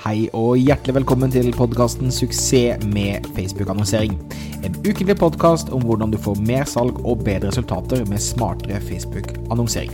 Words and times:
Hei 0.00 0.30
og 0.32 0.54
hjertelig 0.56 0.94
velkommen 0.96 1.28
til 1.28 1.50
podkasten 1.52 2.08
'Suksess 2.08 2.86
med 2.88 3.26
Facebook-annonsering'. 3.36 4.16
En 4.64 4.76
ukentlig 4.80 5.16
podkast 5.20 5.68
om 5.76 5.82
hvordan 5.82 6.10
du 6.10 6.18
får 6.18 6.40
mer 6.40 6.64
salg 6.64 7.04
og 7.04 7.24
bedre 7.24 7.48
resultater 7.48 8.06
med 8.08 8.18
smartere 8.18 8.80
Facebook-annonsering. 8.80 9.92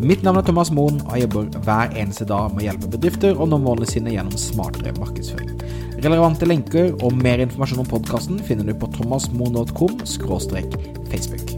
Mitt 0.00 0.22
navn 0.22 0.38
er 0.38 0.42
Thomas 0.42 0.70
Moen, 0.70 1.02
og 1.06 1.18
jeg 1.18 1.22
jobber 1.26 1.58
hver 1.64 1.90
eneste 1.96 2.24
dag 2.24 2.54
med 2.54 2.62
å 2.62 2.66
hjelpe 2.68 2.90
bedrifter 2.94 3.34
å 3.34 3.46
nå 3.46 3.58
målene 3.58 3.90
sine 3.90 4.14
gjennom 4.14 4.38
smartere 4.38 4.94
markedsføring. 5.00 5.50
Relevante 6.04 6.46
lenker 6.46 6.94
og 7.02 7.12
mer 7.12 7.42
informasjon 7.42 7.82
om 7.82 7.90
podkasten 7.90 8.38
finner 8.38 8.64
du 8.64 8.74
på 8.74 8.86
thomasmoen.com 8.94 9.98
facebook. 11.10 11.49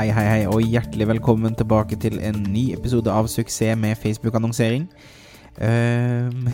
Hei, 0.00 0.08
hei, 0.16 0.22
hei, 0.24 0.44
og 0.48 0.62
hjertelig 0.64 1.04
velkommen 1.10 1.52
tilbake 1.52 1.92
til 2.00 2.14
en 2.24 2.38
ny 2.48 2.70
episode 2.72 3.12
av 3.12 3.26
Suksess 3.28 3.76
med 3.76 3.98
Facebook-annonsering. 4.00 4.86
Um, 5.60 6.46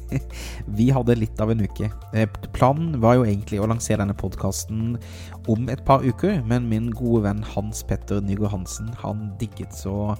vi 0.80 0.88
hadde 0.90 1.14
litt 1.14 1.38
av 1.38 1.52
en 1.52 1.62
uke. 1.62 1.92
Eh, 2.10 2.26
planen 2.56 2.96
var 3.04 3.20
jo 3.20 3.28
egentlig 3.28 3.60
å 3.62 3.68
lansere 3.70 4.00
denne 4.00 4.16
podkasten 4.18 4.96
om 5.46 5.70
et 5.70 5.84
par 5.86 6.02
uker, 6.02 6.40
men 6.42 6.66
min 6.72 6.88
gode 6.90 7.22
venn 7.28 7.44
Hans 7.52 7.84
Petter 7.86 8.18
Nygaard 8.18 8.56
Hansen 8.56 8.90
han 9.04 9.28
digget 9.38 9.78
så 9.78 10.16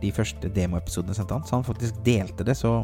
de 0.00 0.14
første 0.16 0.48
demoepisodene 0.56 1.18
sendte 1.20 1.36
han, 1.36 1.44
så 1.44 1.58
han 1.58 1.68
faktisk 1.68 2.00
delte 2.08 2.48
det. 2.48 2.56
Så 2.56 2.78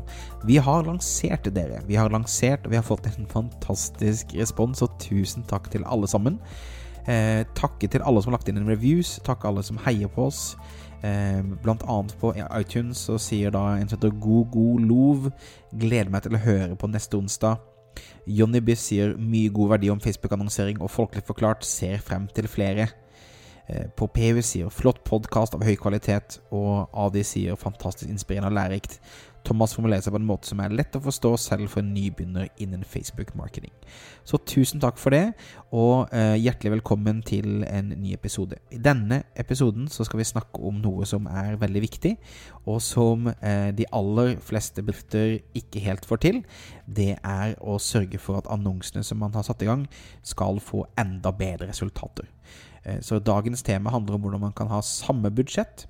vi 0.44 0.60
har 0.60 0.84
lansert 0.84 1.48
det, 1.48 1.56
dere. 1.56 1.80
Vi 1.88 1.96
har 1.96 2.12
lansert, 2.12 2.68
og 2.68 2.76
vi 2.76 2.82
har 2.82 2.84
fått 2.84 3.08
en 3.08 3.32
fantastisk 3.32 4.36
respons, 4.36 4.84
og 4.84 5.00
tusen 5.00 5.48
takk 5.48 5.72
til 5.72 5.88
alle 5.88 6.12
sammen. 6.18 6.36
Eh, 7.10 7.42
takke 7.58 7.88
til 7.90 8.04
alle 8.06 8.22
som 8.22 8.30
har 8.30 8.38
lagt 8.38 8.48
inn 8.50 8.60
en 8.60 8.70
reviews, 8.70 9.16
takke 9.26 9.48
alle 9.48 9.64
som 9.66 9.80
heier 9.86 10.10
på 10.12 10.28
oss. 10.28 10.54
Eh, 11.02 11.42
blant 11.64 11.82
annet 11.90 12.14
på 12.20 12.30
iTunes 12.60 13.00
så 13.08 13.18
sier 13.18 13.50
da 13.50 13.72
en 13.74 13.88
som 13.90 13.98
heter 13.98 14.14
God 14.22 14.52
God 14.54 14.84
Lov 14.86 15.30
Gleder 15.74 16.12
meg 16.14 16.22
til 16.22 16.38
å 16.38 16.44
høre 16.44 16.78
på 16.78 16.90
neste 16.90 17.18
onsdag. 17.18 17.58
Jonny 18.30 18.62
Biss 18.62 18.86
sier 18.86 19.16
mye 19.18 19.50
god 19.52 19.74
verdi 19.74 19.90
om 19.92 20.00
Facebook-annonsering, 20.00 20.78
og 20.80 20.92
folkelig 20.94 21.26
forklart 21.26 21.66
ser 21.66 21.98
frem 21.98 22.28
til 22.34 22.48
flere. 22.48 22.88
Eh, 23.68 23.88
på 23.96 24.06
PU 24.06 24.40
sier 24.42 24.70
flott 24.70 25.02
podkast 25.06 25.54
av 25.58 25.66
høy 25.66 25.74
kvalitet, 25.80 26.38
og 26.54 26.86
Adi 26.94 27.26
sier 27.26 27.58
fantastisk 27.58 28.10
inspirerende 28.10 28.52
og 28.52 28.58
lærerikt. 28.60 29.00
Thomas 29.46 29.74
formulerer 29.74 30.04
seg 30.04 30.14
på 30.14 30.20
en 30.20 30.28
måte 30.28 30.48
som 30.50 30.60
er 30.62 30.74
lett 30.74 30.94
å 30.96 31.02
forstå 31.02 31.32
selv 31.40 31.70
for 31.72 31.82
en 31.82 31.92
nybegynner 31.94 32.48
innen 32.62 32.84
Facebook-marketing. 32.86 33.72
Så 34.28 34.38
tusen 34.46 34.82
takk 34.82 35.00
for 35.02 35.14
det, 35.14 35.34
og 35.74 36.12
eh, 36.14 36.36
hjertelig 36.38 36.76
velkommen 36.76 37.22
til 37.26 37.64
en 37.66 37.90
ny 37.98 38.14
episode. 38.14 38.58
I 38.70 38.80
denne 38.82 39.22
episoden 39.38 39.88
så 39.92 40.06
skal 40.06 40.22
vi 40.22 40.28
snakke 40.28 40.62
om 40.62 40.78
noe 40.82 41.06
som 41.08 41.26
er 41.30 41.58
veldig 41.60 41.84
viktig, 41.84 42.14
og 42.64 42.78
som 42.84 43.30
eh, 43.34 43.70
de 43.74 43.88
aller 43.90 44.36
fleste 44.42 44.84
bedrifter 44.84 45.38
ikke 45.58 45.82
helt 45.84 46.06
får 46.08 46.22
til. 46.26 46.42
Det 46.86 47.16
er 47.18 47.56
å 47.58 47.78
sørge 47.82 48.20
for 48.22 48.38
at 48.38 48.50
annonsene 48.52 49.02
som 49.06 49.20
man 49.22 49.34
har 49.34 49.46
satt 49.48 49.64
i 49.64 49.70
gang, 49.70 49.88
skal 50.22 50.62
få 50.62 50.86
enda 51.00 51.34
bedre 51.34 51.70
resultater. 51.72 52.30
Eh, 52.84 53.00
så 53.02 53.18
dagens 53.18 53.62
tema 53.66 53.90
handler 53.90 54.16
om 54.16 54.26
hvordan 54.26 54.46
man 54.46 54.54
kan 54.56 54.70
ha 54.70 54.82
samme 54.86 55.30
budsjett 55.34 55.86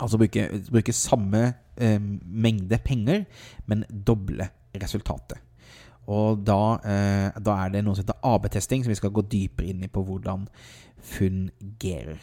Altså 0.00 0.18
bruke, 0.18 0.48
bruke 0.70 0.92
samme 0.96 1.44
eh, 1.76 2.00
mengde 2.24 2.78
penger, 2.84 3.24
men 3.66 3.84
doble 4.06 4.48
resultatet. 4.80 5.38
Og 6.10 6.40
da, 6.46 6.60
eh, 6.84 7.38
da, 7.38 7.56
er 7.64 7.74
det 7.74 7.84
noe 7.84 7.94
som 7.94 8.06
heter 8.06 8.18
AB-testing, 8.26 8.84
som 8.84 8.90
vi 8.90 8.98
skal 8.98 9.12
gå 9.14 9.22
dypere 9.30 9.70
inn 9.70 9.84
i 9.84 9.92
på 9.92 10.02
hvordan 10.06 10.48
fungerer. 11.12 12.18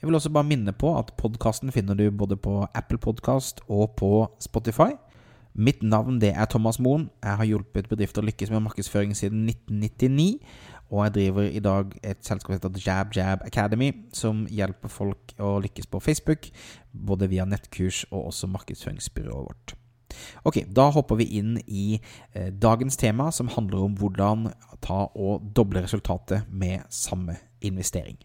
Jeg 0.00 0.08
vil 0.08 0.16
også 0.16 0.32
bare 0.32 0.48
minne 0.48 0.72
på 0.72 0.94
at 0.98 1.12
podkasten 1.20 1.72
finner 1.72 1.94
du 1.94 2.06
både 2.10 2.38
på 2.40 2.62
Apple 2.74 2.98
Podcast 2.98 3.60
og 3.68 3.92
på 4.00 4.30
Spotify. 4.40 4.94
Mitt 5.54 5.82
navn 5.82 6.20
det 6.20 6.30
er 6.32 6.44
Thomas 6.44 6.78
Moen. 6.80 7.10
Jeg 7.22 7.36
har 7.36 7.44
hjulpet 7.44 7.88
bedrifter 7.90 8.22
å 8.22 8.28
lykkes 8.28 8.52
med 8.54 8.64
markedsføring 8.64 9.12
siden 9.18 9.48
1999. 9.50 10.38
Og 10.90 11.04
jeg 11.04 11.14
driver 11.14 11.42
i 11.46 11.62
dag 11.62 11.92
et 12.02 12.18
selskap 12.26 12.50
som 12.50 12.56
heter 12.58 12.82
Jab 12.86 13.14
Jab 13.16 13.44
Academy, 13.46 13.92
som 14.12 14.42
hjelper 14.50 14.90
folk 14.90 15.34
å 15.38 15.58
lykkes 15.62 15.86
på 15.86 16.00
Facebook, 16.02 16.50
både 16.90 17.30
via 17.30 17.46
nettkurs 17.46 18.02
og 18.10 18.32
også 18.32 18.50
markedsføringsbyrået 18.50 19.46
vårt. 19.46 19.76
Ok, 20.44 20.64
da 20.66 20.88
hopper 20.90 21.20
vi 21.20 21.28
inn 21.38 21.54
i 21.66 22.00
eh, 22.34 22.50
dagens 22.50 22.98
tema, 22.98 23.30
som 23.30 23.52
handler 23.54 23.86
om 23.86 23.94
hvordan 24.00 24.50
ta 24.82 25.04
og 25.14 25.46
doble 25.54 25.84
resultatet 25.84 26.50
med 26.50 26.82
samme 26.90 27.38
investering. 27.62 28.18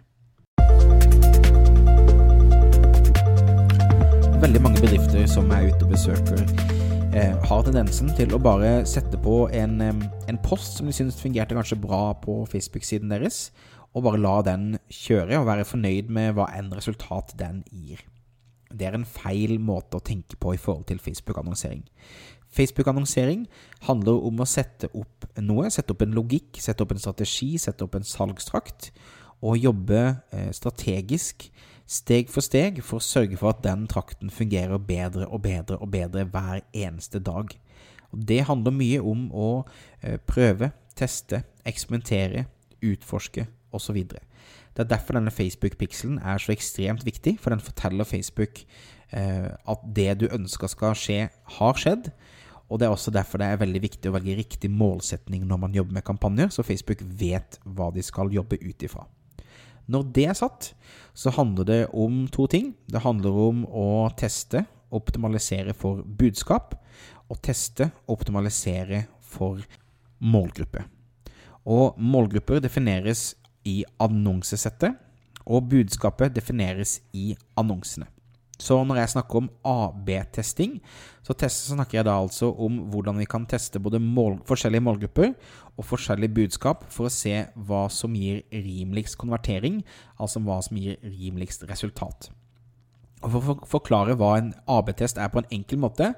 Veldig 4.41 4.61
mange 4.61 4.81
bedrifter 4.81 5.29
som 5.29 5.53
er 5.53 5.69
ute 5.69 5.85
og 5.85 5.93
besøker 5.93 6.74
har 7.15 7.61
tendensen 7.63 8.09
til 8.17 8.33
å 8.35 8.41
bare 8.43 8.81
sette 8.89 9.15
på 9.23 9.45
en, 9.55 9.77
en 9.79 10.39
post 10.43 10.79
som 10.79 10.89
de 10.89 10.95
syns 10.95 11.15
fungerte 11.21 11.55
kanskje 11.55 11.77
bra 11.79 12.09
på 12.19 12.41
Facebook-siden 12.51 13.13
deres, 13.13 13.53
og 13.95 14.03
bare 14.03 14.19
la 14.19 14.33
den 14.43 14.65
kjøre 14.91 15.39
og 15.39 15.47
være 15.47 15.67
fornøyd 15.69 16.11
med 16.11 16.33
hva 16.35 16.49
enn 16.57 16.73
resultat 16.75 17.31
den 17.39 17.61
gir. 17.71 18.01
Det 18.67 18.89
er 18.89 18.97
en 18.97 19.07
feil 19.07 19.55
måte 19.63 19.95
å 19.95 20.03
tenke 20.03 20.35
på 20.35 20.57
i 20.57 20.59
forhold 20.59 20.89
til 20.89 20.99
Facebook-annonsering. 20.99 21.85
Facebook-annonsering 22.55 23.45
handler 23.87 24.27
om 24.27 24.43
å 24.43 24.49
sette 24.49 24.89
opp 24.91 25.29
noe, 25.39 25.69
sette 25.71 25.95
opp 25.95 26.03
en 26.03 26.15
logikk, 26.15 26.59
sette 26.59 26.83
opp 26.83 26.91
en 26.95 26.99
strategi, 26.99 27.53
sette 27.61 27.87
opp 27.87 27.95
en 27.95 28.07
salgstrakt, 28.07 28.91
og 29.39 29.59
jobbe 29.59 30.01
eh, 30.35 30.51
strategisk 30.55 31.47
steg 31.85 32.31
for 32.33 32.45
steg 32.45 32.81
for 32.83 32.99
å 32.99 33.05
sørge 33.05 33.37
for 33.39 33.53
at 33.53 33.63
den 33.65 33.85
trakten 33.89 34.31
fungerer 34.33 34.81
bedre 34.81 35.27
og 35.29 35.43
bedre 35.45 35.77
og 35.77 35.91
bedre 35.93 36.25
hver 36.33 36.63
eneste 36.73 37.21
dag. 37.21 37.53
Og 38.11 38.25
Det 38.25 38.45
handler 38.47 38.71
mye 38.71 39.01
om 39.01 39.27
å 39.33 39.49
eh, 40.01 40.17
prøve, 40.17 40.71
teste, 40.95 41.43
eksperimentere, 41.65 42.45
utforske 42.85 43.47
osv. 43.75 44.01
Det 44.05 44.83
er 44.83 44.91
derfor 44.91 45.17
denne 45.17 45.31
Facebook-pikselen 45.31 46.19
er 46.19 46.39
så 46.41 46.53
ekstremt 46.55 47.05
viktig, 47.05 47.37
for 47.39 47.53
den 47.53 47.63
forteller 47.63 48.07
Facebook 48.07 48.63
eh, 49.11 49.51
at 49.51 49.85
det 49.95 50.09
du 50.21 50.27
ønsker 50.31 50.71
skal 50.71 50.95
skje, 50.99 51.19
har 51.29 51.79
skjedd. 51.79 52.09
Og 52.69 52.79
det 52.79 52.87
er 52.87 52.95
også 52.95 53.13
derfor 53.13 53.39
det 53.39 53.51
er 53.51 53.61
veldig 53.61 53.81
viktig 53.83 54.09
å 54.09 54.15
velge 54.15 54.39
riktig 54.39 54.71
målsetning 54.73 55.45
når 55.45 55.61
man 55.61 55.75
jobber 55.75 55.99
med 55.99 56.07
kampanjer, 56.07 56.49
så 56.49 56.65
Facebook 56.65 57.03
vet 57.19 57.59
hva 57.63 57.91
de 57.93 58.03
skal 58.03 58.33
jobbe 58.33 58.57
ut 58.63 58.87
ifra. 58.87 59.05
Når 59.91 60.07
det 60.15 60.25
er 60.29 60.37
satt, 60.37 60.71
så 61.13 61.31
handler 61.35 61.67
det 61.67 61.81
om 61.93 62.25
to 62.27 62.47
ting. 62.51 62.73
Det 62.89 63.03
handler 63.03 63.37
om 63.49 63.63
å 63.69 64.09
teste, 64.17 64.65
optimalisere 64.95 65.73
for 65.77 66.01
budskap, 66.05 66.75
og 67.29 67.41
teste, 67.43 67.89
optimalisere 68.11 69.05
for 69.21 69.61
målgruppe. 70.21 70.85
Og 71.65 71.97
målgrupper 71.97 72.61
defineres 72.61 73.33
i 73.65 73.83
annonsesettet, 74.01 74.93
og 75.45 75.69
budskapet 75.69 76.33
defineres 76.33 76.99
i 77.13 77.33
annonsene. 77.57 78.07
Så 78.61 78.77
når 78.87 79.01
jeg 79.01 79.11
snakker 79.11 79.41
om 79.41 79.49
AB-testing, 79.67 80.77
så, 81.25 81.35
så, 81.35 81.73
snakker 81.75 81.99
jeg 81.99 82.07
da 82.07 82.15
altså 82.21 82.51
om 82.51 82.85
hvordan 82.93 83.19
vi 83.19 83.27
kan 83.27 83.47
teste 83.49 83.81
både 83.83 83.99
mål, 83.99 84.39
forskjellige 84.47 84.85
målgrupper 84.85 85.33
og 85.75 85.87
forskjellige 85.89 86.35
budskap 86.37 86.85
for 86.93 87.09
å 87.09 87.13
se 87.13 87.33
hva 87.67 87.85
som 87.91 88.15
gir 88.15 88.45
rimeligst 88.53 89.19
konvertering, 89.19 89.81
altså 90.15 90.39
hva 90.45 90.61
som 90.63 90.79
gir 90.79 91.01
rimeligst 91.03 91.67
resultat. 91.67 92.29
Og 93.25 93.31
For 93.33 93.51
å 93.55 93.67
forklare 93.67 94.15
hva 94.19 94.35
en 94.37 94.53
AB-test 94.69 95.19
er 95.19 95.31
på 95.33 95.41
en 95.41 95.51
enkel 95.55 95.81
måte, 95.81 96.13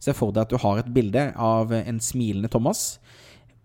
se 0.00 0.14
for 0.16 0.34
deg 0.34 0.46
at 0.46 0.52
du 0.52 0.60
har 0.62 0.80
et 0.80 0.92
bilde 0.94 1.30
av 1.40 1.72
en 1.74 2.00
smilende 2.04 2.50
Thomas. 2.52 3.00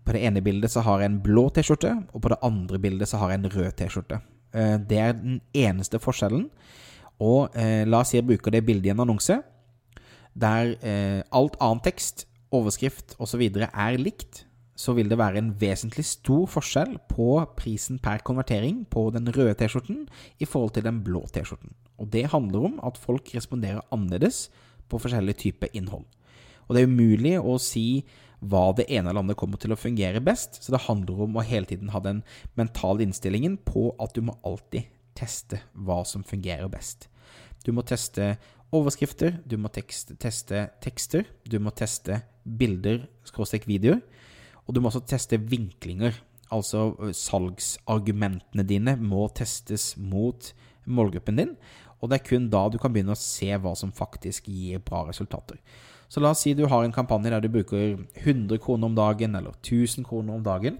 På 0.06 0.14
det 0.16 0.22
ene 0.26 0.42
bildet 0.42 0.72
så 0.72 0.82
har 0.86 1.02
jeg 1.02 1.12
en 1.12 1.20
blå 1.22 1.48
T-skjorte, 1.54 1.92
og 2.14 2.24
på 2.24 2.32
det 2.32 2.40
andre 2.46 2.80
bildet 2.82 3.10
så 3.10 3.20
har 3.22 3.32
jeg 3.32 3.42
en 3.42 3.52
rød 3.52 3.76
T-skjorte. 3.78 4.20
Eh, 4.56 4.76
det 4.80 5.00
er 5.02 5.16
den 5.18 5.40
eneste 5.54 6.00
forskjellen. 6.02 6.48
Og 7.22 7.54
eh, 7.56 7.84
la 7.88 8.02
oss 8.02 8.12
si 8.12 8.18
jeg 8.18 8.26
bruker 8.28 8.52
det 8.52 8.64
bildet 8.66 8.90
i 8.90 8.94
en 8.94 9.04
annonse, 9.06 9.38
der 10.36 10.74
eh, 10.84 11.22
alt 11.32 11.56
annen 11.64 11.80
tekst, 11.84 12.26
overskrift 12.54 13.16
osv. 13.22 13.42
er 13.66 13.96
likt, 14.00 14.44
så 14.76 14.92
vil 14.92 15.08
det 15.08 15.16
være 15.18 15.40
en 15.40 15.54
vesentlig 15.56 16.04
stor 16.04 16.44
forskjell 16.52 16.98
på 17.08 17.30
prisen 17.56 17.98
per 18.02 18.20
konvertering 18.26 18.84
på 18.92 19.08
den 19.14 19.28
røde 19.32 19.56
T-skjorten 19.56 20.04
i 20.38 20.44
forhold 20.44 20.74
til 20.76 20.84
den 20.84 21.00
blå 21.04 21.24
T-skjorten. 21.32 21.72
Og 21.96 22.10
det 22.12 22.28
handler 22.34 22.68
om 22.68 22.76
at 22.84 23.00
folk 23.00 23.32
responderer 23.32 23.80
annerledes 23.90 24.50
på 24.90 25.00
forskjellige 25.00 25.40
typer 25.46 25.72
innhold. 25.72 26.04
Og 26.68 26.76
det 26.76 26.82
er 26.82 26.90
umulig 26.90 27.36
å 27.40 27.56
si 27.62 28.04
hva 28.44 28.68
det 28.76 28.84
ene 28.92 29.08
eller 29.08 29.24
andre 29.24 29.38
kommer 29.38 29.56
til 29.60 29.72
å 29.72 29.80
fungere 29.80 30.20
best, 30.20 30.60
så 30.60 30.74
det 30.74 30.84
handler 30.84 31.24
om 31.24 31.38
å 31.38 31.46
hele 31.46 31.68
tiden 31.70 31.94
ha 31.94 32.02
den 32.04 32.20
mentale 32.58 33.06
innstillingen 33.06 33.56
på 33.64 33.88
at 34.02 34.12
du 34.12 34.26
må 34.28 34.36
alltid 34.44 34.84
teste 35.16 35.60
hva 35.72 36.02
som 36.06 36.24
fungerer 36.26 36.68
best. 36.72 37.08
Du 37.64 37.72
må 37.74 37.82
teste 37.86 38.36
overskrifter, 38.74 39.40
du 39.46 39.56
må 39.58 39.70
tekste, 39.72 40.16
teste 40.20 40.68
tekster, 40.84 41.26
du 41.46 41.58
må 41.62 41.72
teste 41.74 42.20
bilder, 42.44 43.06
skråstrek 43.26 43.66
videoer, 43.66 44.02
og 44.66 44.74
du 44.74 44.82
må 44.82 44.90
også 44.90 45.04
teste 45.08 45.38
vinklinger. 45.40 46.14
Altså 46.54 46.92
salgsargumentene 47.16 48.62
dine 48.66 48.94
må 49.00 49.26
testes 49.34 49.94
mot 49.98 50.52
målgruppen 50.86 51.42
din, 51.42 51.56
Og 52.00 52.10
det 52.10 52.18
er 52.18 52.28
kun 52.28 52.50
da 52.52 52.66
du 52.68 52.76
kan 52.78 52.92
begynne 52.92 53.14
å 53.14 53.18
se 53.18 53.48
hva 53.56 53.72
som 53.74 53.92
faktisk 53.94 54.50
gir 54.52 54.82
bra 54.84 55.06
resultater. 55.08 55.56
Så 56.12 56.20
la 56.20 56.34
oss 56.34 56.42
si 56.44 56.52
du 56.54 56.66
har 56.68 56.84
en 56.84 56.92
kampanje 56.94 57.32
der 57.32 57.40
du 57.42 57.48
bruker 57.50 57.96
100 58.22 58.60
kroner 58.62 58.90
om 58.90 58.94
dagen, 58.94 59.34
eller 59.34 59.56
1000 59.62 60.04
kroner 60.06 60.36
om 60.36 60.44
dagen. 60.44 60.76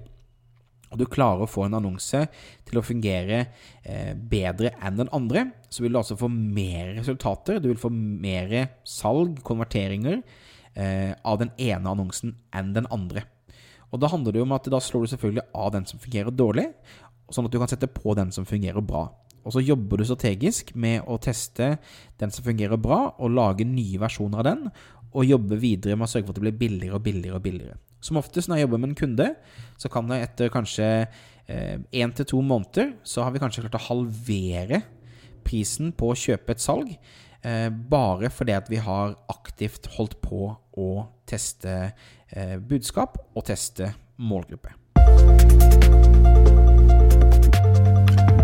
Og 0.96 1.02
du 1.02 1.10
klarer 1.12 1.44
å 1.44 1.50
få 1.50 1.66
en 1.66 1.76
annonse 1.76 2.22
til 2.64 2.80
å 2.80 2.84
fungere 2.84 3.42
eh, 3.84 4.14
bedre 4.16 4.72
enn 4.80 4.96
den 5.02 5.12
andre, 5.12 5.44
så 5.68 5.84
vil 5.84 5.92
du 5.92 6.00
altså 6.00 6.16
få 6.16 6.30
mer 6.32 6.94
resultater. 6.96 7.60
Du 7.60 7.68
vil 7.68 7.80
få 7.80 7.90
mer 7.92 8.54
salg, 8.88 9.42
konverteringer, 9.44 10.22
eh, 10.72 11.12
av 11.20 11.42
den 11.42 11.52
ene 11.60 11.92
annonsen 11.92 12.32
enn 12.56 12.72
den 12.72 12.88
andre. 12.88 13.26
Og 13.92 14.00
Da 14.00 14.08
handler 14.08 14.32
det 14.32 14.40
jo 14.40 14.48
om 14.48 14.56
at 14.56 14.72
da 14.72 14.80
slår 14.80 15.04
du 15.04 15.12
selvfølgelig 15.12 15.46
av 15.54 15.70
den 15.76 15.84
som 15.86 16.00
fungerer 16.00 16.32
dårlig, 16.32 16.66
sånn 17.30 17.44
at 17.44 17.52
du 17.52 17.60
kan 17.60 17.68
sette 17.68 17.92
på 17.92 18.16
den 18.16 18.32
som 18.32 18.48
fungerer 18.48 18.80
bra. 18.80 19.10
Og 19.44 19.52
så 19.52 19.62
jobber 19.62 20.00
du 20.00 20.08
strategisk 20.08 20.72
med 20.74 21.04
å 21.06 21.20
teste 21.22 21.76
den 22.18 22.32
som 22.34 22.44
fungerer 22.44 22.80
bra, 22.80 23.12
og 23.20 23.36
lage 23.36 23.68
nye 23.68 24.00
versjoner 24.00 24.40
av 24.40 24.48
den, 24.48 24.70
og 25.12 25.28
jobbe 25.28 25.60
videre 25.60 25.96
med 25.96 26.08
å 26.08 26.10
sørge 26.10 26.26
for 26.26 26.34
at 26.34 26.40
det 26.40 26.48
blir 26.48 26.58
billigere 26.64 26.98
og 26.98 27.04
billigere 27.04 27.38
og 27.38 27.44
billigere. 27.44 27.78
Som 28.06 28.20
oftest 28.20 28.46
når 28.46 28.60
jeg 28.60 28.68
jobber 28.68 28.82
med 28.82 28.92
en 28.92 28.98
kunde, 29.00 29.30
så 29.80 29.90
kan 29.90 30.06
det 30.10 30.20
etter 30.22 30.52
kanskje 30.54 30.86
én 31.46 31.82
eh, 31.90 32.14
til 32.14 32.28
to 32.30 32.42
måneder, 32.42 32.92
så 33.02 33.24
har 33.26 33.34
vi 33.34 33.42
kanskje 33.42 33.64
klart 33.64 33.78
å 33.80 33.86
halvere 33.88 34.82
prisen 35.46 35.92
på 35.94 36.12
å 36.12 36.18
kjøpe 36.18 36.54
et 36.54 36.62
salg. 36.62 36.92
Eh, 37.42 37.68
bare 37.70 38.30
fordi 38.30 38.54
at 38.54 38.70
vi 38.70 38.78
har 38.82 39.16
aktivt 39.32 39.90
holdt 39.96 40.18
på 40.22 40.52
å 40.54 40.88
teste 41.26 41.74
eh, 42.30 42.56
budskap 42.62 43.18
og 43.34 43.46
teste 43.50 43.92
målgruppe. 44.22 44.74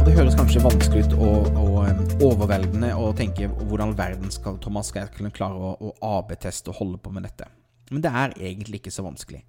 det 0.03 0.19
høres 0.19 0.35
kanskje 0.37 0.61
vanskelig 0.61 1.07
ut 1.07 1.13
og, 1.15 1.55
og 1.57 2.25
overveldende 2.27 2.91
å 2.99 3.13
tenke 3.17 3.47
hvordan 3.63 3.95
verden 3.97 4.35
skal 4.35 4.59
Thomas 4.61 4.91
skal 4.91 5.09
klare 5.33 5.57
å, 5.57 5.73
å 5.79 5.95
AB-teste 6.19 6.75
og 6.75 6.81
holde 6.83 7.01
på 7.01 7.15
med 7.15 7.31
dette. 7.31 7.47
Men 7.91 8.05
det 8.05 8.13
er 8.13 8.37
egentlig 8.39 8.81
ikke 8.81 8.95
så 8.95 9.05
vanskelig. 9.05 9.43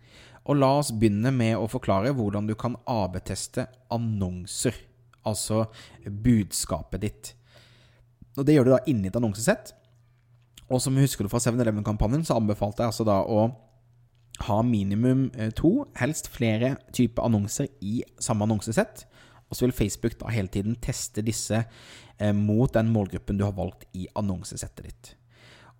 Og 0.44 0.58
la 0.60 0.72
oss 0.80 0.92
begynne 0.92 1.32
med 1.32 1.56
å 1.56 1.70
forklare 1.72 2.12
hvordan 2.16 2.50
du 2.50 2.56
kan 2.60 2.76
AB-teste 2.90 3.68
annonser. 3.94 4.76
Altså 5.24 5.68
budskapet 6.04 7.06
ditt. 7.06 7.34
Og 8.36 8.46
Det 8.46 8.58
gjør 8.58 8.68
du 8.68 8.74
da 8.74 8.82
inni 8.90 9.08
et 9.08 9.20
annonsesett. 9.20 9.72
Og 10.68 10.82
som 10.82 10.98
husker 10.98 11.24
du 11.24 11.32
fra 11.32 11.40
7-Eleven-kampanjen, 11.44 12.26
så 12.26 12.40
anbefalte 12.40 12.84
jeg 12.84 12.92
altså 12.92 13.06
da 13.08 13.22
å 13.24 13.46
ha 14.48 14.60
minimum 14.66 15.28
eh, 15.38 15.52
to, 15.56 15.86
helst 16.00 16.32
flere 16.34 16.76
typer 16.96 17.28
annonser 17.28 17.70
i 17.86 18.02
samme 18.20 18.48
annonsesett. 18.48 19.06
Og 19.50 19.58
så 19.58 19.68
vil 19.68 19.76
Facebook 19.78 20.18
da 20.20 20.32
hele 20.34 20.50
tiden 20.50 20.80
teste 20.82 21.22
disse 21.22 21.62
eh, 21.62 22.34
mot 22.34 22.74
den 22.74 22.90
målgruppen 22.92 23.38
du 23.38 23.46
har 23.46 23.54
valgt 23.58 23.86
i 23.94 24.08
annonsesettet 24.18 24.88
ditt. 24.90 25.14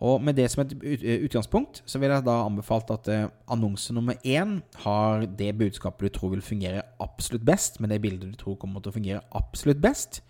Og 0.04 0.20
med 0.20 0.36
det 0.36 0.50
som 0.52 0.66
et 0.66 0.74
eh, 0.84 1.24
utgangspunkt, 1.24 1.82
så 1.88 2.00
vil 2.02 2.12
jeg 2.12 2.26
da 2.28 2.42
anbefalt 2.44 2.92
at 2.92 3.08
eh, 3.12 3.30
annonse 3.52 3.96
nummer 3.96 4.20
én 4.28 4.58
har 4.84 5.24
det 5.40 5.54
budskapet 5.60 6.10
du 6.10 6.18
tror 6.18 6.34
vil 6.36 6.44
fungere 6.44 6.84
absolutt 7.04 7.46
best, 7.48 7.80
med 7.80 7.94
det 7.94 8.02
bildet 8.04 8.34
du 8.34 8.38
tror 8.40 8.60
kommer 8.60 8.84
til 8.84 8.92
å 8.92 8.98
fungere 9.00 9.24
absolutt 9.32 9.82
best. 9.84 10.22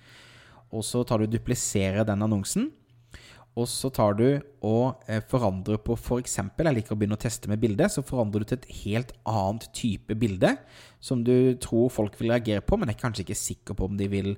Og 0.73 0.85
så 0.85 1.03
tar 1.05 1.21
du 1.21 1.27
og 1.27 1.33
dupliserer 1.33 2.05
den 2.05 2.25
annonsen 2.25 2.71
og 3.53 3.67
så 3.69 3.91
tar 3.93 4.15
du 4.17 4.25
og 4.65 5.03
eh, 5.05 5.21
forandrer 5.29 5.77
på 5.85 5.93
f.eks. 5.93 6.39
For 6.55 6.65
jeg 6.65 6.77
liker 6.79 6.95
å 6.95 6.97
begynne 6.97 7.17
å 7.19 7.21
teste 7.21 7.51
med 7.51 7.61
bilde. 7.61 7.85
Så 7.91 8.01
forandrer 8.05 8.41
du 8.41 8.49
til 8.49 8.57
et 8.57 8.71
helt 8.81 9.13
annet 9.29 9.67
type 9.77 10.17
bilde 10.17 10.55
som 11.03 11.21
du 11.25 11.53
tror 11.61 11.93
folk 11.93 12.17
vil 12.17 12.33
reagere 12.33 12.65
på, 12.65 12.79
men 12.79 12.89
er 12.89 12.97
kanskje 12.97 13.27
ikke 13.27 13.37
sikker 13.37 13.77
på 13.77 13.89
om 13.89 13.99
de 13.99 14.09
vil 14.09 14.33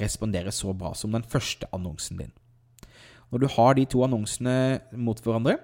respondere 0.00 0.50
så 0.54 0.74
bra 0.74 0.94
som 0.98 1.14
den 1.14 1.26
første 1.28 1.68
annonsen 1.76 2.18
din. 2.24 2.34
Når 3.28 3.42
du 3.42 3.48
har 3.52 3.76
de 3.76 3.84
to 3.88 4.02
annonsene 4.06 4.80
mot 4.96 5.18
hverandre, 5.20 5.58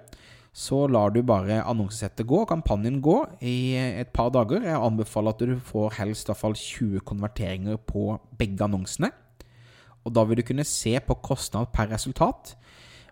så 0.55 0.85
lar 0.87 1.11
du 1.11 1.19
bare 1.25 1.59
annonsesettet 1.67 2.27
gå, 2.29 2.45
kampanjen 2.47 3.01
gå, 3.03 3.17
i 3.43 3.75
et 3.75 4.13
par 4.15 4.29
dager. 4.31 4.63
Jeg 4.63 4.79
anbefaler 4.79 5.35
at 5.35 5.43
du 5.43 5.57
får 5.59 5.97
helst 5.97 6.29
i 6.29 6.31
hvert 6.31 6.41
fall 6.45 6.55
20 6.55 7.03
konverteringer 7.09 7.81
på 7.83 8.13
begge 8.39 8.63
annonsene. 8.63 9.11
Og 10.05 10.13
da 10.15 10.23
vil 10.23 10.39
du 10.39 10.45
kunne 10.47 10.67
se 10.69 10.93
på 11.01 11.17
kostnad 11.25 11.73
per 11.75 11.89
resultat 11.91 12.55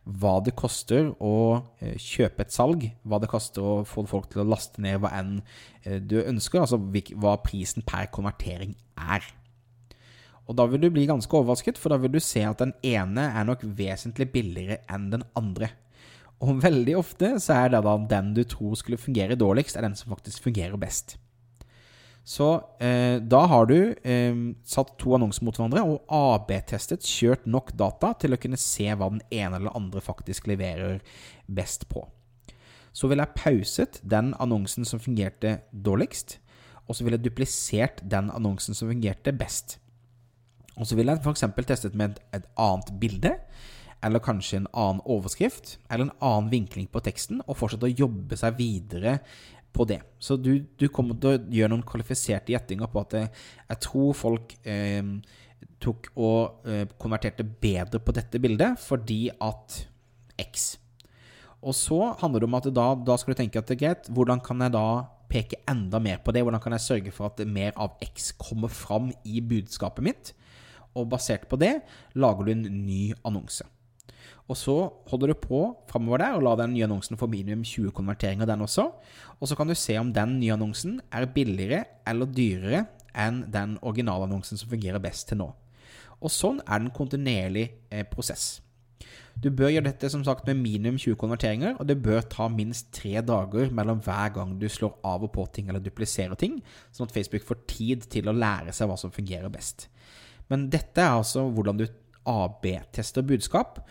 hva 0.04 0.38
det 0.44 0.52
koster 0.60 1.14
å 1.24 1.36
eh, 1.80 1.96
kjøpe 1.96 2.44
et 2.44 2.52
salg, 2.52 2.90
hva 3.08 3.22
det 3.24 3.30
koster 3.32 3.64
å 3.64 3.76
få 3.88 4.04
folk 4.08 4.28
til 4.32 4.44
å 4.44 4.50
laste 4.52 4.84
ned 4.84 5.00
hva 5.00 5.14
enn 5.16 5.38
eh, 5.84 6.02
du 6.04 6.18
ønsker, 6.20 6.60
altså 6.60 6.80
hva 7.24 7.38
prisen 7.44 7.86
per 7.88 8.10
konvertering 8.12 8.76
er. 9.00 9.24
Og 10.48 10.58
da 10.60 10.66
vil 10.68 10.82
du 10.84 10.90
bli 10.92 11.08
ganske 11.08 11.38
overrasket, 11.40 11.80
for 11.80 11.94
da 11.94 12.00
vil 12.02 12.12
du 12.16 12.20
se 12.24 12.44
at 12.44 12.60
den 12.60 12.74
ene 12.84 13.30
er 13.32 13.48
nok 13.48 13.64
vesentlig 13.64 14.28
billigere 14.34 14.82
enn 14.92 15.10
den 15.14 15.24
andre. 15.40 15.72
Og 16.44 16.60
veldig 16.64 16.96
ofte 17.00 17.36
så 17.40 17.62
er 17.62 17.74
det 17.74 17.84
da 17.86 17.98
den 18.12 18.34
du 18.36 18.44
tror 18.48 18.76
skulle 18.80 19.00
fungere 19.00 19.40
dårligst, 19.40 19.78
er 19.78 19.88
den 19.88 19.96
som 19.96 20.12
faktisk 20.12 20.44
fungerer 20.50 20.76
best. 20.80 21.16
Så 22.24 22.48
eh, 22.80 23.20
da 23.20 23.42
har 23.52 23.68
du 23.68 23.78
eh, 23.92 24.36
satt 24.64 24.94
to 25.00 25.16
annonser 25.16 25.44
mot 25.44 25.58
hverandre 25.60 25.84
og 25.84 26.06
AB-testet, 26.08 27.04
kjørt 27.04 27.48
nok 27.48 27.74
data 27.80 28.14
til 28.20 28.36
å 28.36 28.40
kunne 28.40 28.60
se 28.60 28.88
hva 28.88 29.10
den 29.12 29.24
ene 29.28 29.60
eller 29.60 29.76
andre 29.76 30.04
faktisk 30.04 30.48
leverer 30.52 31.02
best 31.52 31.90
på. 31.92 32.06
Så 32.96 33.10
vil 33.12 33.20
jeg 33.20 33.36
pauset 33.36 34.00
den 34.08 34.32
annonsen 34.40 34.88
som 34.88 35.02
fungerte 35.04 35.58
dårligst, 35.72 36.38
og 36.88 36.96
så 36.96 37.04
vil 37.04 37.18
jeg 37.18 37.26
duplisert 37.26 38.04
den 38.08 38.30
annonsen 38.32 38.78
som 38.78 38.92
fungerte 38.92 39.36
best. 39.36 39.80
Og 40.80 40.90
så 40.90 40.98
vil 40.98 41.12
jeg 41.12 41.22
f.eks. 41.22 41.46
testet 41.68 41.96
med 41.98 42.20
et 42.34 42.46
annet 42.60 42.92
bilde, 43.02 43.36
eller 44.04 44.24
kanskje 44.24 44.60
en 44.60 44.70
annen 44.74 45.02
overskrift, 45.08 45.78
eller 45.90 46.10
en 46.10 46.18
annen 46.20 46.52
vinkling 46.52 46.90
på 46.92 47.02
teksten, 47.06 47.44
og 47.46 47.58
fortsette 47.60 47.88
å 47.88 47.98
jobbe 48.04 48.38
seg 48.40 48.58
videre 48.60 49.20
på 49.74 49.86
det. 49.90 50.02
Så 50.20 50.38
du, 50.38 50.58
du, 50.78 50.88
kommer 50.94 51.18
til 51.18 51.34
å 51.34 51.40
gjøre 51.54 51.72
noen 51.74 51.88
kvalifiserte 51.88 52.54
gjettinger 52.54 52.92
på 52.92 53.06
at 53.06 53.16
jeg, 53.18 53.32
jeg 53.72 53.82
tror 53.88 54.14
folk 54.18 54.54
eh, 54.70 55.02
tok 55.84 56.12
og 56.20 56.70
eh, 56.70 56.86
konverterte 57.00 57.46
bedre 57.46 58.02
på 58.04 58.16
dette 58.16 58.42
bildet 58.44 58.80
fordi 58.82 59.26
at 59.34 59.80
X. 60.44 60.76
Og 61.64 61.76
så 61.78 62.00
handler 62.20 62.44
det 62.44 62.50
om 62.50 62.60
at 62.60 62.70
da, 62.76 62.88
da 63.08 63.18
skal 63.18 63.34
du 63.34 63.40
tenke 63.40 63.62
at 63.62 63.72
greit, 63.80 64.10
hvordan 64.12 64.42
kan 64.44 64.62
jeg 64.66 64.76
da 64.76 64.88
peke 65.32 65.62
enda 65.70 66.02
mer 66.04 66.20
på 66.22 66.34
det? 66.36 66.44
Hvordan 66.44 66.62
kan 66.62 66.76
jeg 66.76 66.86
sørge 66.86 67.14
for 67.16 67.32
at 67.32 67.42
mer 67.48 67.72
av 67.80 67.96
X 68.04 68.34
kommer 68.38 68.70
fram 68.70 69.10
i 69.26 69.42
budskapet 69.42 70.06
mitt? 70.06 70.34
Og 71.00 71.10
basert 71.10 71.48
på 71.50 71.60
det 71.62 71.80
lager 72.20 72.46
du 72.46 72.54
en 72.54 72.68
ny 72.86 73.14
annonse. 73.26 73.66
Og 74.52 74.60
så 74.60 74.76
holder 75.08 75.32
du 75.32 75.40
på 75.40 75.60
framover 75.90 76.20
der 76.20 76.36
og 76.38 76.44
lar 76.44 76.60
den 76.60 76.74
nye 76.76 76.86
annonsen 76.88 77.18
få 77.20 77.30
minimum 77.32 77.64
20 77.64 77.94
konverteringer, 77.96 78.46
den 78.46 78.66
også. 78.66 78.90
Og 79.40 79.48
så 79.48 79.56
kan 79.56 79.68
du 79.70 79.76
se 79.76 79.96
om 80.00 80.12
den 80.14 80.38
nye 80.42 80.54
annonsen 80.58 81.00
er 81.12 81.30
billigere 81.32 81.86
eller 82.08 82.28
dyrere 82.28 82.86
enn 83.16 83.46
den 83.54 83.78
originalannonsen 83.82 84.60
som 84.60 84.72
fungerer 84.72 85.02
best 85.04 85.30
til 85.30 85.40
nå. 85.40 85.50
Og 86.24 86.32
sånn 86.32 86.60
er 86.64 86.80
det 86.80 86.90
en 86.90 86.96
kontinuerlig 86.96 87.66
eh, 87.92 88.06
prosess. 88.08 88.62
Du 89.34 89.50
bør 89.50 89.72
gjøre 89.74 89.88
dette 89.88 90.10
som 90.12 90.22
sagt 90.26 90.46
med 90.48 90.60
minimum 90.62 91.00
20 91.02 91.18
konverteringer, 91.20 91.78
og 91.80 91.88
det 91.90 91.98
bør 92.04 92.22
ta 92.30 92.48
minst 92.52 92.92
tre 92.96 93.18
dager 93.26 93.72
mellom 93.74 94.02
hver 94.04 94.30
gang 94.36 94.54
du 94.60 94.68
slår 94.70 95.00
av 95.08 95.26
og 95.26 95.34
på 95.34 95.46
ting 95.56 95.70
eller 95.70 95.84
dupliserer 95.84 96.38
ting, 96.40 96.60
sånn 96.94 97.10
at 97.10 97.16
Facebook 97.16 97.48
får 97.48 97.64
tid 97.70 98.06
til 98.14 98.30
å 98.30 98.36
lære 98.36 98.76
seg 98.76 98.90
hva 98.90 99.00
som 99.00 99.14
fungerer 99.14 99.52
best. 99.54 99.88
Men 100.52 100.68
dette 100.74 101.02
er 101.02 101.16
altså 101.20 101.46
hvordan 101.52 101.80
du 101.80 101.86
AB-tester 102.30 103.26
budskap, 103.28 103.82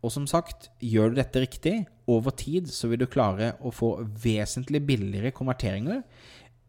og 0.00 0.12
som 0.14 0.26
sagt, 0.30 0.70
gjør 0.80 1.12
du 1.12 1.20
dette 1.20 1.42
riktig, 1.42 1.74
over 2.10 2.32
tid 2.32 2.70
så 2.72 2.88
vil 2.90 3.02
du 3.02 3.08
klare 3.10 3.52
å 3.60 3.72
få 3.74 3.98
vesentlig 4.22 4.80
billigere 4.88 5.34
konverteringer 5.36 6.00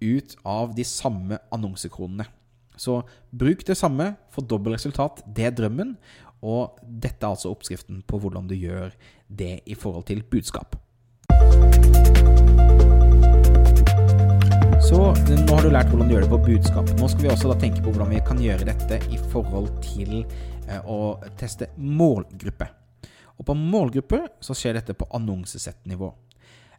ut 0.02 0.36
av 0.44 0.76
de 0.76 0.86
samme 0.88 1.40
annonsekronene. 1.54 2.28
Så 2.76 3.02
bruk 3.32 3.64
det 3.68 3.78
samme, 3.78 4.16
få 4.34 4.44
dobbelt 4.44 4.80
resultat. 4.80 5.22
Det 5.26 5.48
er 5.48 5.56
drømmen. 5.56 5.96
Og 6.42 6.80
dette 6.82 7.22
er 7.22 7.36
altså 7.36 7.52
oppskriften 7.54 8.02
på 8.10 8.18
hvordan 8.18 8.48
du 8.50 8.56
gjør 8.58 8.96
det 9.30 9.60
i 9.70 9.78
forhold 9.78 10.10
til 10.10 10.24
budskap. 10.26 10.74
Så 14.92 14.98
nå 15.16 15.54
har 15.56 15.64
du 15.64 15.72
lært 15.72 15.88
hvordan 15.88 16.10
du 16.10 16.12
gjør 16.18 16.26
det 16.26 16.30
på 16.34 16.38
budskap. 16.50 16.90
Nå 17.00 17.08
skal 17.08 17.24
vi 17.24 17.30
også 17.32 17.54
tenke 17.62 17.80
på 17.80 17.94
hvordan 17.94 18.10
vi 18.12 18.18
kan 18.28 18.40
gjøre 18.44 18.66
dette 18.68 18.98
i 19.08 19.20
forhold 19.32 19.70
til 19.86 20.26
eh, 20.26 20.82
å 20.84 21.14
teste 21.40 21.70
målgruppe. 21.80 22.68
Og 23.40 23.48
på 23.48 23.56
målgruppe 23.56 24.20
så 24.44 24.52
skjer 24.52 24.82
dette 24.82 24.98
på 25.00 25.08
annonsesettnivå. 25.16 26.10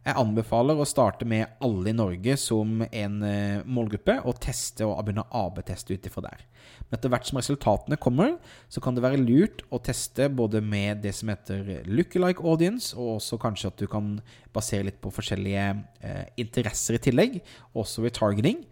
Jeg 0.03 0.19
anbefaler 0.19 0.75
å 0.75 0.87
starte 0.87 1.23
med 1.23 1.53
alle 1.63 1.93
i 1.93 1.95
Norge 1.95 2.33
som 2.39 2.81
en 2.83 3.13
eh, 3.23 3.61
målgruppe, 3.63 4.17
og 4.27 4.41
teste 4.43 4.83
og 4.83 4.97
begynne 4.99 5.23
å 5.23 5.43
AB-teste 5.45 5.95
ut 5.95 6.09
ifra 6.09 6.25
der. 6.25 6.43
Men 6.89 6.97
etter 6.97 7.13
hvert 7.13 7.29
som 7.29 7.39
resultatene 7.39 7.99
kommer, 8.03 8.35
så 8.67 8.83
kan 8.83 8.97
det 8.97 9.05
være 9.05 9.21
lurt 9.21 9.63
å 9.71 9.79
teste 9.83 10.27
både 10.27 10.59
med 10.59 11.05
det 11.05 11.13
som 11.15 11.31
heter 11.31 11.85
lookalike 11.87 12.43
audience, 12.43 12.91
og 12.99 13.15
også 13.15 13.39
kanskje 13.39 13.71
at 13.71 13.79
du 13.79 13.87
kan 13.91 14.17
basere 14.55 14.89
litt 14.89 14.99
på 15.03 15.13
forskjellige 15.15 15.67
eh, 16.03 16.25
interesser 16.43 16.99
i 16.99 17.03
tillegg, 17.07 17.39
også 17.71 18.03
retargeting. 18.03 18.65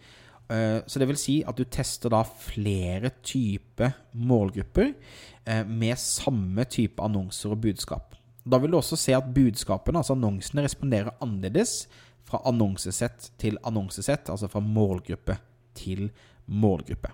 Eh, 0.52 0.80
så 0.84 1.00
det 1.00 1.08
vil 1.14 1.20
si 1.20 1.40
at 1.48 1.56
du 1.56 1.64
tester 1.64 2.12
da 2.12 2.26
flere 2.28 3.14
typer 3.24 3.96
målgrupper 4.20 4.92
eh, 4.92 5.64
med 5.64 5.96
samme 5.96 6.68
type 6.68 7.00
annonser 7.00 7.56
og 7.56 7.64
budskap. 7.64 8.18
Da 8.44 8.58
vil 8.62 8.74
du 8.74 8.80
også 8.80 8.98
se 8.98 9.14
at 9.14 9.30
budskapene, 9.36 10.02
altså 10.02 10.16
annonsene, 10.18 10.66
responderer 10.66 11.14
annerledes 11.22 11.86
fra 12.28 12.42
annonsesett 12.50 13.32
til 13.42 13.60
annonsesett, 13.68 14.30
altså 14.32 14.50
fra 14.50 14.62
målgruppe 14.64 15.38
til 15.78 16.10
målgruppe. 16.50 17.12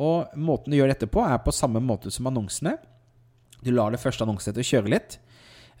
Og 0.00 0.36
måten 0.40 0.72
du 0.72 0.78
gjør 0.78 0.92
dette 0.92 1.08
på, 1.10 1.22
er 1.24 1.40
på 1.44 1.54
samme 1.54 1.82
måte 1.84 2.12
som 2.12 2.28
annonsene. 2.30 2.76
Du 3.60 3.72
lar 3.74 3.92
det 3.92 4.00
første 4.00 4.24
annonsesettet 4.24 4.68
kjøre 4.68 4.92
litt. 4.94 5.18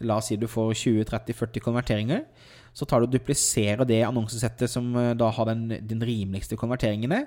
La 0.04 0.18
oss 0.20 0.30
si 0.30 0.36
du 0.40 0.48
får 0.48 0.74
20-30-40 0.76 1.64
konverteringer. 1.64 2.24
Så 2.76 2.86
tar 2.88 3.00
du 3.00 3.08
og 3.08 3.14
dupliserer 3.14 3.84
det 3.88 4.02
annonsesettet 4.06 4.70
som 4.70 4.92
eh, 4.96 5.14
da 5.18 5.30
har 5.34 5.48
den, 5.50 5.66
den 5.88 6.04
rimeligste 6.04 6.56
konverteringene. 6.60 7.24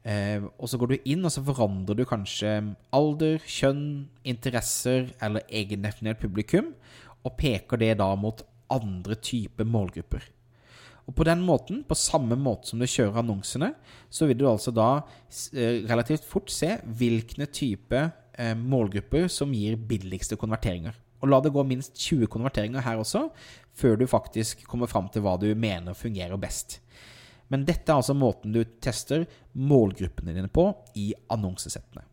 Eh, 0.00 0.40
og 0.56 0.70
så 0.70 0.78
går 0.80 0.94
du 0.94 1.10
inn 1.12 1.26
og 1.28 1.32
så 1.34 1.42
forandrer 1.44 1.98
du 1.98 2.06
kanskje 2.08 2.54
alder, 2.96 3.40
kjønn, 3.44 4.08
interesser 4.24 5.10
eller 5.20 5.44
egendefinert 5.52 6.22
publikum, 6.22 6.72
og 7.20 7.36
peker 7.40 7.80
det 7.80 7.96
da 8.00 8.14
mot 8.16 8.40
andre 8.72 9.18
typer 9.20 9.68
målgrupper. 9.68 10.24
Og 11.10 11.16
på 11.18 11.26
den 11.26 11.42
måten, 11.42 11.82
på 11.84 11.96
samme 11.98 12.36
måte 12.38 12.70
som 12.70 12.80
du 12.80 12.86
kjører 12.86 13.20
annonsene, 13.24 13.72
så 14.12 14.28
vil 14.30 14.38
du 14.38 14.46
altså 14.48 14.72
da 14.72 15.02
eh, 15.52 15.82
relativt 15.90 16.26
fort 16.28 16.52
se 16.54 16.76
hvilke 16.84 17.48
type 17.50 18.02
eh, 18.38 18.54
målgrupper 18.56 19.26
som 19.32 19.52
gir 19.56 19.76
billigste 19.90 20.38
konverteringer. 20.40 20.94
Og 21.20 21.28
la 21.28 21.40
det 21.44 21.52
gå 21.52 21.64
minst 21.68 21.98
20 21.98 22.30
konverteringer 22.32 22.84
her 22.86 23.00
også, 23.02 23.26
før 23.76 23.98
du 24.00 24.06
faktisk 24.08 24.62
kommer 24.68 24.88
fram 24.88 25.10
til 25.12 25.24
hva 25.24 25.34
du 25.40 25.50
mener 25.58 25.98
fungerer 25.98 26.40
best. 26.40 26.78
Men 27.50 27.66
dette 27.66 27.90
er 27.90 27.98
altså 27.98 28.16
måten 28.16 28.54
du 28.54 28.62
tester 28.82 29.26
målgruppene 29.58 30.34
dine 30.36 30.50
på 30.52 30.70
i 30.98 31.10
annonsesettene. 31.32 32.06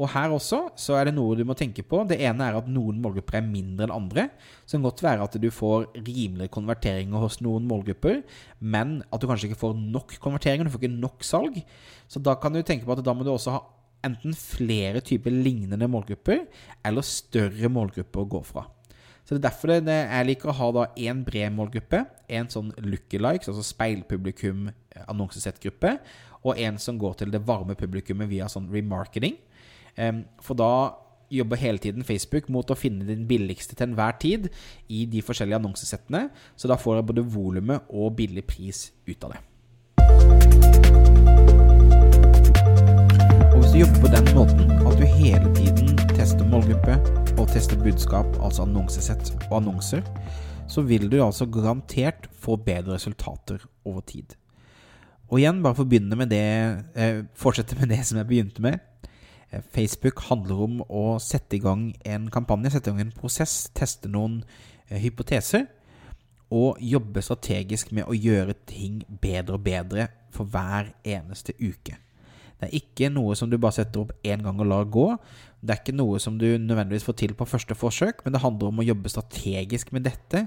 Og 0.00 0.08
her 0.14 0.32
også 0.32 0.62
så 0.80 0.94
er 0.96 1.08
det 1.08 1.12
noe 1.16 1.36
du 1.36 1.42
må 1.44 1.52
tenke 1.58 1.82
på. 1.84 2.00
Det 2.08 2.16
ene 2.24 2.46
er 2.46 2.56
at 2.56 2.68
noen 2.72 3.02
målgrupper 3.04 3.36
er 3.36 3.44
mindre 3.44 3.84
enn 3.84 3.92
andre. 3.98 4.24
Så 4.64 4.72
det 4.72 4.78
kan 4.78 4.86
godt 4.86 5.02
være 5.04 5.26
at 5.26 5.36
du 5.42 5.50
får 5.52 5.90
rimeligere 5.98 6.54
konverteringer 6.54 7.20
hos 7.20 7.36
noen 7.44 7.66
målgrupper, 7.68 8.22
men 8.64 9.02
at 9.12 9.20
du 9.20 9.28
kanskje 9.28 9.50
ikke 9.50 9.60
får 9.60 9.76
nok 9.76 10.16
konverteringer, 10.24 10.64
du 10.64 10.72
får 10.72 10.86
ikke 10.86 11.02
nok 11.02 11.26
salg. 11.26 11.60
Så 12.08 12.24
da 12.24 12.38
kan 12.40 12.56
du 12.56 12.62
tenke 12.64 12.88
på 12.88 12.96
at 12.96 13.04
da 13.04 13.14
må 13.16 13.28
du 13.28 13.34
også 13.34 13.58
ha 13.58 13.62
enten 14.08 14.32
flere 14.32 15.02
typer 15.04 15.34
lignende 15.34 15.88
målgrupper 15.92 16.46
eller 16.88 17.04
større 17.04 17.68
målgrupper 17.68 18.24
å 18.24 18.30
gå 18.38 18.40
fra. 18.48 18.64
Så 19.30 19.36
det 19.36 19.44
er 19.44 19.44
derfor 19.46 19.70
det, 19.70 19.94
jeg 19.94 20.26
liker 20.26 20.50
å 20.50 20.56
ha 20.58 20.68
da 20.74 20.84
én 20.98 21.20
bred 21.22 21.52
målgruppe, 21.54 22.00
en 22.34 22.48
sånn 22.50 22.72
lookalikes, 22.82 23.46
altså 23.52 23.62
speilpublikum, 23.62 24.64
eh, 24.90 26.00
og 26.42 26.58
en 26.58 26.80
som 26.82 26.98
går 26.98 27.14
til 27.20 27.30
det 27.30 27.44
varme 27.46 27.76
publikummet 27.78 28.26
via 28.26 28.48
sånn 28.50 28.66
remarketing. 28.74 29.36
For 30.42 30.58
da 30.58 30.72
jobber 31.30 31.60
hele 31.62 31.78
tiden 31.78 32.02
Facebook 32.02 32.48
mot 32.50 32.66
å 32.66 32.78
finne 32.78 33.06
den 33.06 33.22
billigste 33.28 33.76
til 33.76 33.90
enhver 33.90 34.18
tid 34.18 34.48
i 34.90 35.04
de 35.06 35.22
forskjellige 35.22 35.60
annonsesettene, 35.60 36.26
så 36.56 36.70
da 36.70 36.78
får 36.80 36.98
jeg 36.98 37.08
både 37.12 37.26
volumet 37.36 37.94
og 37.94 38.16
billig 38.18 38.46
pris 38.50 38.88
ut 39.06 39.28
av 39.28 39.36
det. 39.36 39.44
Og 43.52 43.58
Hvis 43.62 43.72
du 43.76 43.78
jobber 43.84 44.00
på 44.02 44.14
den 44.16 44.34
måten 44.34 44.74
at 44.80 44.98
du 44.98 45.06
hele 45.20 45.54
tiden 45.54 45.99
tester 46.20 46.44
målgruppe 46.44 46.98
og 47.40 47.46
teste 47.48 47.78
budskap, 47.80 48.26
altså 48.44 48.66
annonsesett 48.66 49.30
og 49.46 49.54
annonser, 49.56 50.02
så 50.68 50.82
vil 50.84 51.06
du 51.08 51.16
altså 51.24 51.46
garantert 51.48 52.26
få 52.42 52.58
bedre 52.60 52.98
resultater 52.98 53.62
over 53.88 54.02
tid. 54.04 54.34
Og 55.30 55.38
igjen, 55.40 55.62
bare 55.64 55.78
for 55.78 55.84
med 55.88 56.26
det, 56.28 56.84
eh, 56.94 57.24
fortsette 57.34 57.74
med 57.80 57.88
det 57.88 58.04
som 58.04 58.18
jeg 58.18 58.26
begynte 58.26 58.60
med. 58.60 58.78
Eh, 59.50 59.62
Facebook 59.72 60.20
handler 60.28 60.60
om 60.60 60.82
å 60.90 61.18
sette 61.18 61.56
i 61.56 61.58
gang 61.58 61.94
en 62.04 62.28
kampanje, 62.28 62.70
sette 62.70 62.90
i 62.90 62.92
gang 62.92 63.00
en 63.00 63.20
prosess, 63.20 63.70
teste 63.72 64.06
noen 64.08 64.44
eh, 64.90 64.98
hypoteser, 64.98 65.68
og 66.50 66.76
jobbe 66.80 67.22
strategisk 67.22 67.92
med 67.92 68.04
å 68.04 68.12
gjøre 68.12 68.54
ting 68.66 69.04
bedre 69.22 69.54
og 69.54 69.64
bedre 69.64 70.08
for 70.30 70.44
hver 70.44 70.92
eneste 71.02 71.54
uke. 71.56 71.96
Det 72.60 72.68
er 72.68 72.76
ikke 72.76 73.08
noe 73.12 73.36
som 73.38 73.50
du 73.50 73.56
bare 73.58 73.78
setter 73.78 74.04
opp 74.04 74.12
én 74.26 74.44
gang 74.44 74.60
og 74.60 74.68
lar 74.68 74.84
gå. 74.92 75.06
Det 75.60 75.74
er 75.74 75.80
ikke 75.82 75.96
noe 75.96 76.20
som 76.22 76.36
du 76.40 76.46
nødvendigvis 76.60 77.06
får 77.06 77.16
til 77.22 77.34
på 77.36 77.48
første 77.48 77.76
forsøk, 77.76 78.22
men 78.24 78.36
det 78.36 78.44
handler 78.44 78.70
om 78.70 78.80
å 78.80 78.86
jobbe 78.86 79.12
strategisk 79.12 79.92
med 79.96 80.06
dette 80.08 80.46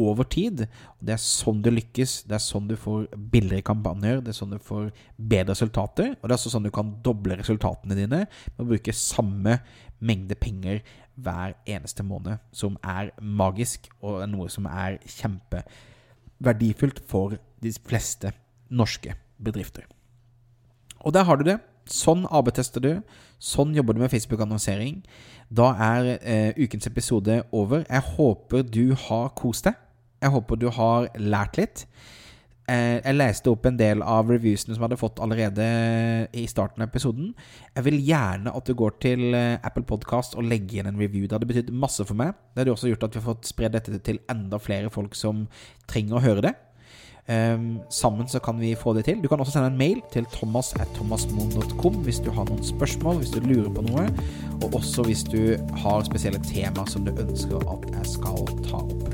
over 0.00 0.24
tid. 0.30 0.66
Det 1.00 1.14
er 1.14 1.20
sånn 1.20 1.60
du 1.64 1.70
lykkes. 1.72 2.22
Det 2.28 2.36
er 2.36 2.42
sånn 2.44 2.68
du 2.70 2.76
får 2.80 3.08
billigere 3.32 3.66
kampanjer. 3.66 4.20
Det 4.24 4.32
er 4.32 4.38
sånn 4.38 4.54
du 4.54 4.60
får 4.64 4.90
bedre 5.16 5.52
resultater. 5.54 6.14
Og 6.18 6.24
det 6.24 6.32
er 6.34 6.38
også 6.38 6.52
sånn 6.54 6.66
du 6.68 6.72
kan 6.74 6.94
doble 7.04 7.36
resultatene 7.40 7.98
dine 7.98 8.20
med 8.26 8.64
å 8.64 8.68
bruke 8.70 8.96
samme 8.96 9.58
mengde 10.00 10.36
penger 10.40 10.80
hver 11.20 11.54
eneste 11.68 12.02
måned, 12.06 12.40
som 12.56 12.78
er 12.86 13.10
magisk, 13.20 13.90
og 14.00 14.22
er 14.24 14.30
noe 14.30 14.48
som 14.52 14.64
er 14.70 14.96
kjempeverdifullt 15.04 17.02
for 17.10 17.36
de 17.60 17.70
fleste 17.84 18.32
norske 18.72 19.14
bedrifter. 19.36 19.84
Og 21.00 21.14
der 21.16 21.26
har 21.28 21.40
du 21.40 21.46
det. 21.48 21.58
Sånn 21.90 22.26
AB-tester 22.28 22.82
du. 22.84 22.92
Sånn 23.40 23.74
jobber 23.74 23.96
du 23.96 24.02
med 24.02 24.12
Facebook-annonsering. 24.12 25.00
Da 25.48 25.72
er 25.80 26.14
eh, 26.20 26.60
ukens 26.60 26.86
episode 26.90 27.40
over. 27.50 27.84
Jeg 27.88 28.06
håper 28.14 28.66
du 28.68 28.94
har 29.08 29.30
kost 29.38 29.66
deg. 29.66 29.78
Jeg 30.20 30.34
håper 30.34 30.60
du 30.60 30.68
har 30.76 31.08
lært 31.16 31.56
litt. 31.58 31.86
Eh, 32.70 33.00
jeg 33.00 33.16
leste 33.16 33.50
opp 33.50 33.64
en 33.66 33.78
del 33.78 34.04
av 34.04 34.28
reviewsene 34.30 34.76
som 34.76 34.82
jeg 34.82 34.86
hadde 34.90 35.00
fått 35.00 35.20
allerede 35.24 35.66
i 36.36 36.44
starten 36.50 36.84
av 36.84 36.90
episoden. 36.92 37.32
Jeg 37.74 37.86
vil 37.88 37.98
gjerne 38.06 38.52
at 38.54 38.68
du 38.68 38.76
går 38.78 38.98
til 39.02 39.34
eh, 39.34 39.56
Apple 39.66 39.86
Podcast 39.88 40.36
og 40.36 40.46
legger 40.46 40.78
igjen 40.78 40.92
en 40.92 41.00
review. 41.00 41.24
Det 41.24 41.38
hadde 41.38 41.48
betydd 41.50 41.72
masse 41.74 42.04
for 42.06 42.18
meg. 42.20 42.36
Det 42.52 42.62
hadde 42.62 42.76
også 42.76 42.92
gjort 42.92 43.08
at 43.08 43.16
vi 43.16 43.22
har 43.22 43.30
fått 43.32 43.50
spredd 43.50 43.74
dette 43.74 44.02
til 44.06 44.20
enda 44.30 44.60
flere 44.62 44.92
folk 44.92 45.16
som 45.18 45.48
trenger 45.90 46.20
å 46.20 46.24
høre 46.28 46.46
det. 46.46 46.54
Um, 47.28 47.80
sammen 47.92 48.28
så 48.28 48.40
kan 48.42 48.58
vi 48.60 48.74
få 48.74 48.94
det 48.96 49.04
til. 49.06 49.20
Du 49.22 49.28
kan 49.28 49.40
også 49.40 49.52
sende 49.52 49.70
en 49.70 49.78
mail 49.78 50.00
til 50.12 50.26
thomas.thomasmoen.com 50.32 52.00
hvis 52.06 52.18
du 52.24 52.30
har 52.34 52.48
noen 52.48 52.64
spørsmål, 52.64 53.20
hvis 53.20 53.34
du 53.34 53.40
lurer 53.44 53.70
på 53.74 53.84
noe, 53.86 54.08
og 54.62 54.74
også 54.80 55.04
hvis 55.06 55.22
du 55.28 55.54
har 55.84 56.04
spesielle 56.08 56.42
temaer 56.48 56.90
som 56.90 57.06
du 57.06 57.12
ønsker 57.12 57.62
at 57.70 57.86
jeg 57.94 58.12
skal 58.16 58.46
ta 58.66 58.82
opp. 58.82 59.10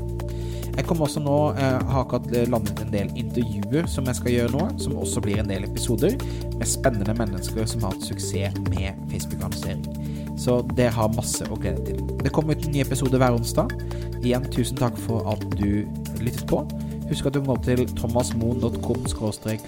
Jeg 0.77 0.85
kommer 0.85 1.07
også 1.07 1.21
nå, 1.25 1.37
eh, 1.57 1.79
har 1.89 2.03
akkurat 2.03 2.49
landet 2.49 2.81
en 2.83 2.91
del 2.93 3.09
intervjuer 3.17 3.87
som 3.89 4.05
jeg 4.05 4.19
skal 4.19 4.31
gjøre 4.35 4.51
nå, 4.53 4.65
som 4.77 4.97
også 5.01 5.23
blir 5.25 5.39
en 5.41 5.49
del 5.49 5.65
episoder 5.65 6.13
med 6.53 6.67
spennende 6.69 7.15
mennesker 7.17 7.65
som 7.65 7.81
har 7.81 7.95
hatt 7.95 8.05
suksess 8.05 8.59
med 8.69 8.93
Facebook-annonsering. 9.09 10.37
Så 10.37 10.59
det 10.77 10.91
har 10.93 11.15
masse 11.17 11.45
å 11.49 11.57
glede 11.57 11.81
til. 11.85 12.03
Det 12.21 12.31
kommer 12.33 12.53
ut 12.53 12.65
en 12.65 12.75
ny 12.75 12.83
episode 12.85 13.17
hver 13.17 13.33
onsdag. 13.33 13.73
Igjen, 14.21 14.45
tusen 14.53 14.77
takk 14.77 14.97
for 15.07 15.25
at 15.33 15.41
du 15.57 15.87
lyttet 16.21 16.45
på. 16.49 16.61
Husk 17.07 17.27
at 17.29 17.37
du 17.37 17.39
må 17.39 17.55
gå 17.55 17.69
til 17.69 17.83
thomasmoen.com 17.95 19.05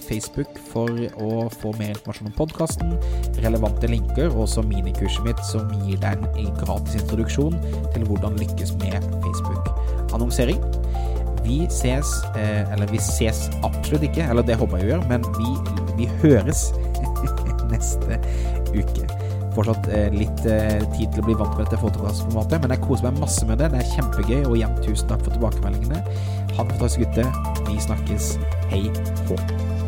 facebook 0.03 0.58
for 0.72 0.91
å 1.24 1.48
få 1.53 1.72
mer 1.79 1.93
informasjon 1.93 2.27
om 2.27 2.36
podkasten, 2.36 2.96
relevante 3.46 3.88
linker 3.88 4.27
og 4.34 4.43
også 4.46 4.65
minikurset 4.67 5.24
mitt 5.24 5.39
som 5.48 5.69
gir 5.86 6.01
deg 6.03 6.25
en 6.29 6.51
gratis 6.60 7.00
introduksjon 7.00 7.55
til 7.93 8.08
hvordan 8.10 8.36
lykkes 8.41 8.75
med 8.84 9.08
Facebook-annonsering. 9.24 10.60
Vi 11.46 11.62
ses, 11.72 12.12
eh, 12.36 12.67
eller 12.74 12.91
vi 12.91 13.00
ses 13.01 13.48
absolutt 13.63 14.03
ikke, 14.10 14.27
eller 14.27 14.43
det 14.43 14.60
håper 14.60 14.77
jeg 14.77 14.89
vi 14.89 14.91
gjør, 14.93 15.08
men 15.10 15.24
vi, 15.39 16.03
vi 16.03 16.12
høres 16.22 16.67
neste 17.72 18.19
uke 18.75 19.08
fortsatt 19.56 19.89
eh, 19.94 20.08
litt 20.13 20.46
eh, 20.50 20.79
tid 20.96 21.10
til 21.13 21.24
å 21.24 21.27
bli 21.29 21.38
vant 21.39 21.56
med 21.56 21.65
dette 21.65 21.82
fotokastformatet, 21.82 22.62
men 22.62 22.75
jeg 22.75 22.84
koser 22.86 23.10
meg 23.10 23.24
masse 23.25 23.50
med 23.50 23.62
det. 23.62 23.72
Det 23.74 23.82
er 23.82 23.91
kjempegøy, 23.96 24.39
og 24.44 24.56
igjen 24.60 24.77
tusen 24.84 25.12
takk 25.12 25.25
for 25.25 25.36
tilbakemeldingene. 25.36 26.03
Ha 26.56 26.63
det 26.63 26.77
fantastisk 26.77 27.06
gutte. 27.06 27.27
Vi 27.70 27.84
snakkes. 27.89 28.34
Hei 28.74 28.88
hå. 29.29 29.78